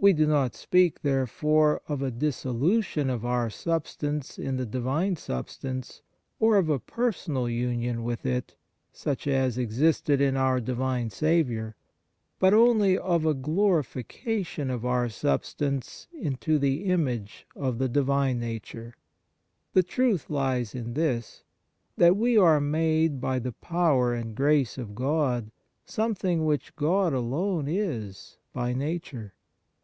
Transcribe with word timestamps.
We 0.00 0.12
do 0.12 0.28
not 0.28 0.54
speak, 0.54 1.02
therefore, 1.02 1.82
of 1.88 2.02
a 2.02 2.12
dissolution 2.12 3.10
of 3.10 3.24
our 3.26 3.50
substance 3.50 4.38
in 4.38 4.56
the 4.56 4.64
Divine 4.64 5.16
Substance 5.16 6.02
or 6.38 6.56
of 6.56 6.68
a 6.68 6.78
personal 6.78 7.48
union 7.48 8.04
with 8.04 8.24
it, 8.24 8.54
such 8.92 9.26
as 9.26 9.58
existed 9.58 10.20
in 10.20 10.36
our 10.36 10.60
Divine 10.60 11.10
Saviour, 11.10 11.74
but 12.38 12.54
only 12.54 12.96
of 12.96 13.26
a 13.26 13.34
glorification 13.34 14.70
of 14.70 14.86
our 14.86 15.08
substance 15.08 16.06
into 16.12 16.60
the 16.60 16.84
image 16.84 17.44
of 17.56 17.78
the 17.78 17.88
Divine 17.88 18.38
Nature. 18.38 18.94
The 19.72 19.82
truth 19.82 20.30
lies 20.30 20.76
in 20.76 20.94
this 20.94 21.42
that 21.96 22.16
we 22.16 22.38
are 22.38 22.60
made 22.60 23.20
by 23.20 23.40
the 23.40 23.50
power 23.50 24.14
and 24.14 24.36
grace 24.36 24.78
of 24.78 24.94
God 24.94 25.50
something 25.84 26.44
which 26.44 26.76
God 26.76 27.12
alone 27.12 27.66
is 27.66 28.36
by 28.52 28.72
nature. 28.72 29.34